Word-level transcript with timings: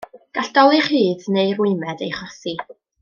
Gall 0.35 0.47
dolur 0.55 0.87
rhydd 0.87 1.27
neu 1.35 1.53
rwymedd 1.59 2.03
ei 2.07 2.11
achosi. 2.17 2.57